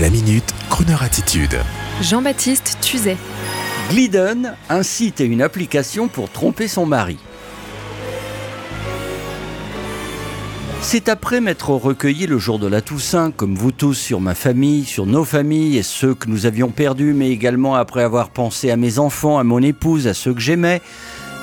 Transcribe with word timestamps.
La 0.00 0.10
minute, 0.10 0.52
Kroneur 0.70 1.04
attitude. 1.04 1.56
Jean-Baptiste 2.02 2.78
Tuzet. 2.80 3.16
Glidden, 3.90 4.54
un 4.68 4.82
site 4.82 5.20
et 5.20 5.24
une 5.24 5.40
application 5.40 6.08
pour 6.08 6.32
tromper 6.32 6.66
son 6.66 6.84
mari. 6.84 7.16
C'est 10.80 11.08
après 11.08 11.40
m'être 11.40 11.70
recueilli 11.70 12.26
le 12.26 12.38
jour 12.38 12.58
de 12.58 12.66
la 12.66 12.80
Toussaint, 12.80 13.30
comme 13.30 13.54
vous 13.54 13.70
tous, 13.70 13.94
sur 13.94 14.20
ma 14.20 14.34
famille, 14.34 14.84
sur 14.84 15.06
nos 15.06 15.24
familles 15.24 15.78
et 15.78 15.84
ceux 15.84 16.16
que 16.16 16.28
nous 16.28 16.44
avions 16.44 16.70
perdus, 16.70 17.12
mais 17.12 17.30
également 17.30 17.76
après 17.76 18.02
avoir 18.02 18.30
pensé 18.30 18.72
à 18.72 18.76
mes 18.76 18.98
enfants, 18.98 19.38
à 19.38 19.44
mon 19.44 19.62
épouse, 19.62 20.08
à 20.08 20.14
ceux 20.14 20.34
que 20.34 20.40
j'aimais 20.40 20.82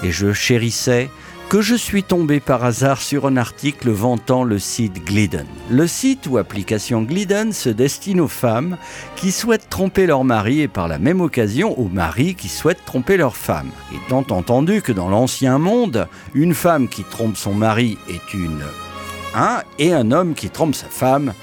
et 0.03 0.11
je 0.11 0.33
chérissais, 0.33 1.09
que 1.51 1.59
je 1.59 1.75
suis 1.75 2.03
tombé 2.03 2.39
par 2.39 2.63
hasard 2.63 3.01
sur 3.01 3.27
un 3.27 3.35
article 3.35 3.89
vantant 3.89 4.45
le 4.45 4.57
site 4.57 5.03
Glidden. 5.03 5.45
Le 5.69 5.85
site 5.85 6.25
ou 6.27 6.37
application 6.37 7.01
Glidden 7.01 7.51
se 7.51 7.67
destine 7.67 8.21
aux 8.21 8.29
femmes 8.29 8.77
qui 9.17 9.33
souhaitent 9.33 9.69
tromper 9.69 10.05
leur 10.05 10.23
mari 10.23 10.61
et 10.61 10.69
par 10.69 10.87
la 10.87 10.97
même 10.97 11.19
occasion 11.19 11.77
aux 11.77 11.89
maris 11.89 12.35
qui 12.35 12.47
souhaitent 12.47 12.85
tromper 12.85 13.17
leur 13.17 13.35
femme. 13.35 13.69
Étant 13.93 14.25
entendu 14.29 14.81
que 14.81 14.93
dans 14.93 15.09
l'ancien 15.09 15.57
monde, 15.57 16.07
une 16.33 16.53
femme 16.53 16.87
qui 16.87 17.03
trompe 17.03 17.35
son 17.35 17.53
mari 17.53 17.97
est 18.07 18.33
une 18.33 18.63
un 19.35 19.61
et 19.77 19.91
un 19.91 20.13
homme 20.13 20.35
qui 20.35 20.49
trompe 20.49 20.73
sa 20.73 20.87
femme, 20.87 21.33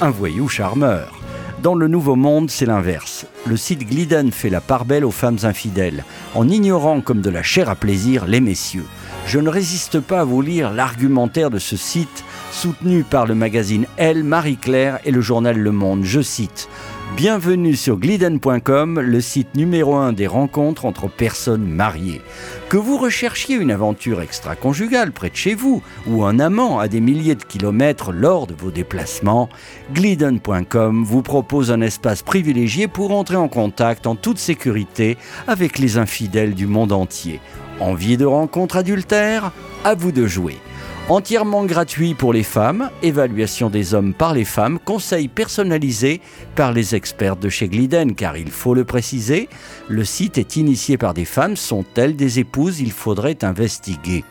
un 0.00 0.08
voyou 0.08 0.48
charmeur. 0.48 1.17
Dans 1.62 1.74
le 1.74 1.88
Nouveau 1.88 2.14
Monde, 2.14 2.50
c'est 2.50 2.66
l'inverse. 2.66 3.26
Le 3.44 3.56
site 3.56 3.88
Glidden 3.88 4.30
fait 4.30 4.48
la 4.48 4.60
part 4.60 4.84
belle 4.84 5.04
aux 5.04 5.10
femmes 5.10 5.38
infidèles, 5.42 6.04
en 6.36 6.48
ignorant 6.48 7.00
comme 7.00 7.20
de 7.20 7.30
la 7.30 7.42
chair 7.42 7.68
à 7.68 7.74
plaisir 7.74 8.26
les 8.26 8.40
messieurs. 8.40 8.86
Je 9.26 9.40
ne 9.40 9.48
résiste 9.48 9.98
pas 9.98 10.20
à 10.20 10.24
vous 10.24 10.40
lire 10.40 10.72
l'argumentaire 10.72 11.50
de 11.50 11.58
ce 11.58 11.76
site, 11.76 12.24
soutenu 12.52 13.02
par 13.02 13.26
le 13.26 13.34
magazine 13.34 13.86
Elle, 13.96 14.22
Marie-Claire 14.22 15.00
et 15.04 15.10
le 15.10 15.20
journal 15.20 15.58
Le 15.58 15.72
Monde. 15.72 16.04
Je 16.04 16.20
cite 16.20 16.68
Bienvenue 17.16 17.74
sur 17.74 17.96
gliden.com, 17.96 19.00
le 19.00 19.20
site 19.20 19.56
numéro 19.56 19.96
un 19.96 20.12
des 20.12 20.26
rencontres 20.26 20.84
entre 20.84 21.08
personnes 21.08 21.66
mariées. 21.66 22.20
Que 22.68 22.76
vous 22.76 22.96
recherchiez 22.96 23.56
une 23.56 23.72
aventure 23.72 24.20
extra-conjugale 24.20 25.10
près 25.10 25.30
de 25.30 25.34
chez 25.34 25.54
vous 25.54 25.82
ou 26.06 26.24
un 26.24 26.38
amant 26.38 26.78
à 26.78 26.86
des 26.86 27.00
milliers 27.00 27.34
de 27.34 27.42
kilomètres 27.42 28.12
lors 28.12 28.46
de 28.46 28.54
vos 28.54 28.70
déplacements, 28.70 29.48
gliden.com 29.92 31.02
vous 31.02 31.22
propose 31.22 31.72
un 31.72 31.80
espace 31.80 32.22
privilégié 32.22 32.86
pour 32.86 33.10
entrer 33.10 33.36
en 33.36 33.48
contact 33.48 34.06
en 34.06 34.14
toute 34.14 34.38
sécurité 34.38 35.16
avec 35.48 35.78
les 35.78 35.98
infidèles 35.98 36.54
du 36.54 36.66
monde 36.66 36.92
entier. 36.92 37.40
Envie 37.80 38.16
de 38.16 38.26
rencontres 38.26 38.76
adultères 38.76 39.52
À 39.84 39.94
vous 39.94 40.12
de 40.12 40.26
jouer. 40.26 40.58
Entièrement 41.10 41.64
gratuit 41.64 42.12
pour 42.12 42.34
les 42.34 42.42
femmes, 42.42 42.90
évaluation 43.02 43.70
des 43.70 43.94
hommes 43.94 44.12
par 44.12 44.34
les 44.34 44.44
femmes, 44.44 44.78
conseils 44.78 45.28
personnalisés 45.28 46.20
par 46.54 46.72
les 46.72 46.94
experts 46.94 47.36
de 47.36 47.48
chez 47.48 47.66
Gliden, 47.66 48.14
car 48.14 48.36
il 48.36 48.50
faut 48.50 48.74
le 48.74 48.84
préciser, 48.84 49.48
le 49.88 50.04
site 50.04 50.36
est 50.36 50.56
initié 50.56 50.98
par 50.98 51.14
des 51.14 51.24
femmes, 51.24 51.56
sont-elles 51.56 52.14
des 52.14 52.40
épouses? 52.40 52.80
Il 52.80 52.92
faudrait 52.92 53.42
investiguer. 53.42 54.22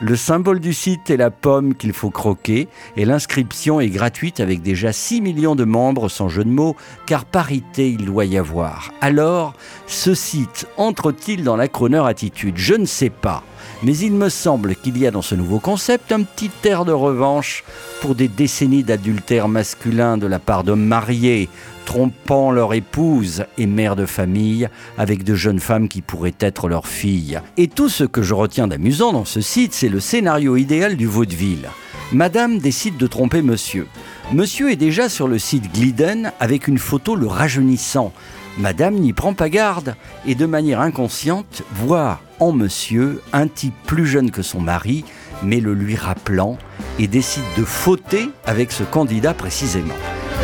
Le 0.00 0.16
symbole 0.16 0.58
du 0.58 0.74
site 0.74 1.10
est 1.10 1.16
la 1.16 1.30
pomme 1.30 1.76
qu'il 1.76 1.92
faut 1.92 2.10
croquer 2.10 2.66
et 2.96 3.04
l'inscription 3.04 3.80
est 3.80 3.88
gratuite 3.88 4.40
avec 4.40 4.62
déjà 4.62 4.92
6 4.92 5.20
millions 5.20 5.54
de 5.54 5.64
membres 5.64 6.08
sans 6.08 6.28
jeu 6.28 6.42
de 6.42 6.50
mots 6.50 6.74
car 7.06 7.24
parité 7.24 7.88
il 7.88 8.04
doit 8.04 8.24
y 8.24 8.36
avoir. 8.36 8.92
Alors, 9.00 9.54
ce 9.86 10.12
site 10.12 10.66
entre-t-il 10.76 11.44
dans 11.44 11.56
la 11.56 11.68
chroneur 11.68 12.04
attitude 12.04 12.58
Je 12.58 12.74
ne 12.74 12.84
sais 12.84 13.10
pas. 13.10 13.44
Mais 13.82 13.96
il 13.98 14.12
me 14.12 14.30
semble 14.30 14.74
qu'il 14.74 14.96
y 14.96 15.06
a 15.06 15.10
dans 15.10 15.22
ce 15.22 15.34
nouveau 15.34 15.58
concept 15.58 16.10
un 16.10 16.22
petit 16.22 16.50
air 16.64 16.84
de 16.84 16.92
revanche 16.92 17.62
pour 18.00 18.14
des 18.14 18.28
décennies 18.28 18.82
d'adultère 18.82 19.48
masculin 19.48 20.16
de 20.16 20.26
la 20.26 20.38
part 20.38 20.64
d'hommes 20.64 20.84
mariés, 20.84 21.50
trompant 21.84 22.50
leur 22.50 22.72
épouse 22.72 23.44
et 23.58 23.66
mère 23.66 23.94
de 23.94 24.06
famille 24.06 24.68
avec 24.96 25.24
de 25.24 25.34
jeunes 25.34 25.60
femmes 25.60 25.88
qui 25.88 26.00
pourraient 26.00 26.34
être 26.40 26.68
leurs 26.68 26.88
filles. 26.88 27.40
Et 27.58 27.68
tout 27.68 27.90
ce 27.90 28.04
que 28.04 28.22
je 28.22 28.34
retiens 28.34 28.66
d'amusant 28.66 29.12
dans 29.12 29.26
ce 29.26 29.42
site, 29.42 29.74
c'est 29.74 29.90
le 29.90 30.00
scénario 30.00 30.56
idéal 30.56 30.96
du 30.96 31.06
vaudeville. 31.06 31.68
Madame 32.12 32.58
décide 32.58 32.96
de 32.96 33.06
tromper 33.06 33.42
monsieur. 33.42 33.88
Monsieur 34.32 34.70
est 34.70 34.76
déjà 34.76 35.08
sur 35.08 35.28
le 35.28 35.38
site 35.38 35.72
Gliden 35.74 36.32
avec 36.40 36.66
une 36.68 36.78
photo 36.78 37.14
le 37.14 37.26
rajeunissant. 37.26 38.12
Madame 38.58 38.94
n'y 38.94 39.12
prend 39.12 39.34
pas 39.34 39.48
garde 39.48 39.96
et 40.26 40.34
de 40.34 40.46
manière 40.46 40.80
inconsciente 40.80 41.62
voit 41.74 42.20
en 42.40 42.52
monsieur 42.52 43.22
un 43.32 43.48
type 43.48 43.74
plus 43.86 44.06
jeune 44.06 44.30
que 44.30 44.42
son 44.42 44.60
mari, 44.60 45.04
mais 45.42 45.60
le 45.60 45.74
lui 45.74 45.94
rappelant, 45.94 46.56
et 46.98 47.06
décide 47.06 47.44
de 47.56 47.64
fauter 47.64 48.30
avec 48.46 48.72
ce 48.72 48.82
candidat 48.82 49.34
précisément. 49.34 49.94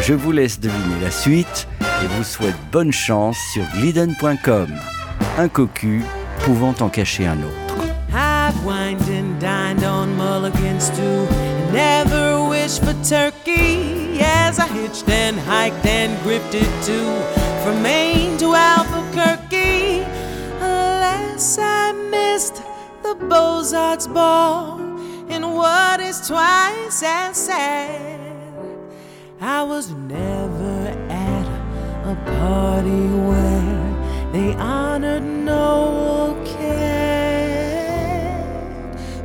Je 0.03 0.15
vous 0.15 0.33
laisse 0.33 0.61
deviner 0.61 1.01
la 1.03 1.11
suite 1.11 1.69
et 1.81 2.07
vous 2.17 2.25
souhaite 2.25 2.57
bonne 2.71 2.93
chance 2.93 3.37
sur 3.53 3.65
glidden.com. 3.79 4.69
Un 5.39 5.49
cocu 5.49 6.03
pouvant 6.41 6.75
en 6.81 6.89
cacher 6.89 7.27
un 7.27 7.39
autre. 7.39 7.59
I've 8.15 8.67
turkey 13.13 14.21
as 14.21 14.59
I 14.59 14.67
hitched 14.69 15.09
and 15.09 15.39
hiked 15.39 15.85
and 15.85 16.21
grifted 16.23 16.69
too. 16.85 17.42
From 17.63 17.81
Maine 17.81 18.37
to 18.39 18.55
Albuquerque. 18.57 20.03
Alas, 20.61 21.59
I 21.61 21.93
missed 21.93 22.61
the 23.05 23.15
Beaux-Arts 23.15 24.09
ball. 24.09 24.81
And 25.29 25.55
what 25.55 26.01
is 26.01 26.27
twice 26.27 27.05
as 27.05 27.37
sad, 27.37 28.19
I 29.41 29.63
was 29.63 29.93
never 29.93 30.89
at 31.09 31.47
a 32.05 32.17
party 32.37 33.07
where 33.29 34.33
they 34.33 34.55
honored 34.55 35.23
no 35.23 36.37
care. 36.45 36.83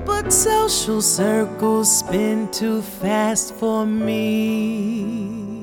But 0.06 0.32
social 0.32 1.02
circles 1.02 2.00
spin 2.00 2.52
too 2.52 2.84
fast 2.84 3.56
for 3.56 3.84
me. 3.84 5.57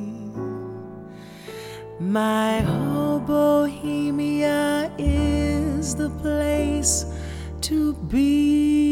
My 2.15 2.61
whole 2.61 3.19
bohemia 3.19 4.89
is 4.99 5.97
the 5.97 6.11
place 6.11 7.07
to 7.63 7.95
be. 7.95 8.85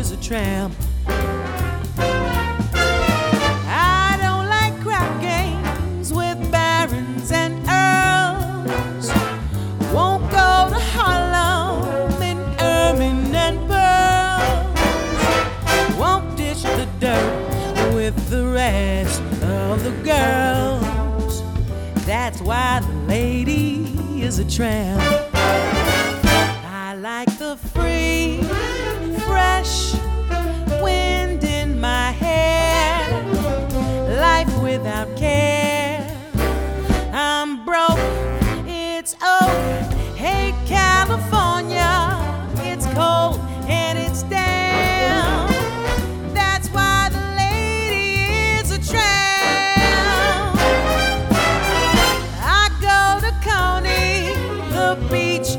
Is 0.00 0.12
a 0.12 0.16
tramp. 0.16 0.74
I 3.66 4.16
don't 4.22 4.48
like 4.48 4.80
crap 4.80 5.20
games 5.20 6.10
with 6.10 6.38
barons 6.50 7.30
and 7.30 7.54
earls. 7.68 9.10
Won't 9.92 10.30
go 10.30 10.70
to 10.72 10.80
Harlem 10.94 12.22
in 12.22 12.38
ermine 12.60 13.34
and 13.34 13.58
pearls. 13.68 14.78
Won't 15.98 16.34
dish 16.34 16.62
the 16.62 16.88
dirt 16.98 17.92
with 17.94 18.16
the 18.30 18.46
rest 18.46 19.20
of 19.42 19.84
the 19.84 19.92
girls. 20.02 21.42
That's 22.06 22.40
why 22.40 22.80
the 22.80 22.94
lady 23.06 23.84
is 24.22 24.38
a 24.38 24.50
tramp. 24.50 25.02
I 25.34 26.94
like 26.98 27.36
the 27.38 27.58
free, 27.74 28.40
fresh 29.60 29.94
wind 30.80 31.44
in 31.44 31.78
my 31.78 32.12
hair, 32.12 33.06
life 34.18 34.62
without 34.62 35.14
care. 35.18 36.00
I'm 37.12 37.62
broke, 37.66 37.98
it's 38.66 39.14
over. 39.22 39.82
Hey, 40.16 40.54
California, 40.66 42.16
it's 42.62 42.86
cold 42.94 43.38
and 43.68 43.98
it's 43.98 44.22
damp. 44.22 45.50
That's 46.32 46.68
why 46.68 47.10
the 47.12 47.24
lady 47.36 48.60
is 48.60 48.70
a 48.70 48.78
tramp. 48.90 50.56
I 52.40 52.64
go 52.88 53.20
to 53.26 53.32
Coney, 53.46 54.32
the 54.72 54.96
beach 55.10 55.58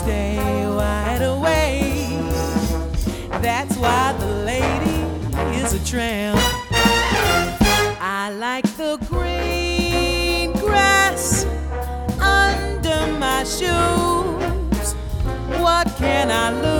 stay 0.00 0.66
wide 0.66 1.20
awake. 1.20 2.32
That's 3.42 3.76
why 3.76 4.14
the 4.18 4.32
lady 4.50 5.00
is 5.60 5.74
a 5.74 5.84
tramp. 5.84 6.40
I 8.00 8.32
like 8.46 8.68
the 8.78 8.96
green 9.10 10.52
grass 10.52 11.44
under 12.18 13.00
my 13.18 13.44
shoes. 13.44 14.86
What 15.60 15.86
can 15.98 16.30
I 16.30 16.48
lose? 16.62 16.79